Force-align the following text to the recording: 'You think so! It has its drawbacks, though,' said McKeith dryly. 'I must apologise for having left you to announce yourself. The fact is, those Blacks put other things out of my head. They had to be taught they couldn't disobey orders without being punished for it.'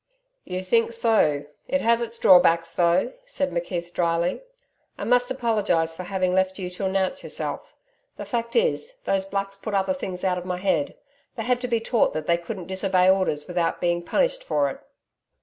'You 0.45 0.63
think 0.63 0.93
so! 0.93 1.43
It 1.67 1.81
has 1.81 2.01
its 2.01 2.17
drawbacks, 2.17 2.73
though,' 2.73 3.13
said 3.23 3.51
McKeith 3.51 3.93
dryly. 3.93 4.41
'I 4.97 5.03
must 5.03 5.29
apologise 5.29 5.93
for 5.93 6.01
having 6.01 6.33
left 6.33 6.57
you 6.57 6.71
to 6.71 6.85
announce 6.85 7.21
yourself. 7.21 7.75
The 8.17 8.25
fact 8.25 8.55
is, 8.55 8.95
those 9.03 9.25
Blacks 9.25 9.57
put 9.57 9.75
other 9.75 9.93
things 9.93 10.23
out 10.23 10.39
of 10.39 10.43
my 10.45 10.57
head. 10.57 10.95
They 11.35 11.43
had 11.43 11.61
to 11.61 11.67
be 11.67 11.79
taught 11.79 12.13
they 12.13 12.37
couldn't 12.37 12.65
disobey 12.65 13.11
orders 13.11 13.47
without 13.47 13.79
being 13.79 14.01
punished 14.01 14.43
for 14.43 14.71
it.' 14.71 14.79